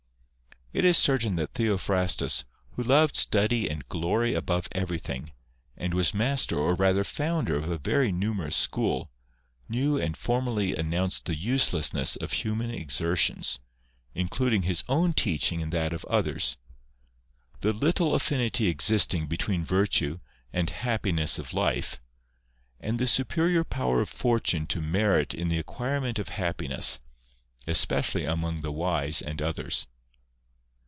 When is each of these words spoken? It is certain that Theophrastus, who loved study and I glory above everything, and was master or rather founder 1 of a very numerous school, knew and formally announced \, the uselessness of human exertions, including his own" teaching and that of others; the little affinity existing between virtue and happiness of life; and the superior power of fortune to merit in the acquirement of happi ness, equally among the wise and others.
It 0.73 0.85
is 0.85 0.97
certain 0.97 1.35
that 1.35 1.55
Theophrastus, 1.55 2.45
who 2.77 2.83
loved 2.83 3.17
study 3.17 3.67
and 3.69 3.81
I 3.83 3.85
glory 3.89 4.33
above 4.33 4.69
everything, 4.71 5.33
and 5.75 5.93
was 5.93 6.13
master 6.13 6.57
or 6.57 6.75
rather 6.75 7.03
founder 7.03 7.55
1 7.59 7.63
of 7.65 7.69
a 7.71 7.77
very 7.77 8.13
numerous 8.13 8.55
school, 8.55 9.11
knew 9.67 9.97
and 9.97 10.15
formally 10.15 10.73
announced 10.73 11.25
\, 11.25 11.25
the 11.25 11.35
uselessness 11.35 12.15
of 12.15 12.31
human 12.31 12.69
exertions, 12.71 13.59
including 14.15 14.61
his 14.61 14.85
own" 14.87 15.11
teaching 15.13 15.61
and 15.61 15.73
that 15.73 15.91
of 15.91 16.05
others; 16.05 16.55
the 17.59 17.73
little 17.73 18.15
affinity 18.15 18.69
existing 18.69 19.27
between 19.27 19.65
virtue 19.65 20.21
and 20.53 20.69
happiness 20.69 21.37
of 21.37 21.53
life; 21.53 21.99
and 22.79 22.97
the 22.97 23.07
superior 23.07 23.65
power 23.65 23.99
of 23.99 24.07
fortune 24.07 24.65
to 24.67 24.79
merit 24.79 25.33
in 25.33 25.49
the 25.49 25.59
acquirement 25.59 26.17
of 26.17 26.29
happi 26.29 26.69
ness, 26.69 27.01
equally 27.67 28.23
among 28.23 28.61
the 28.61 28.71
wise 28.71 29.21
and 29.21 29.41
others. 29.41 29.87